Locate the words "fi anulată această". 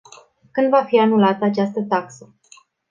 0.83-1.81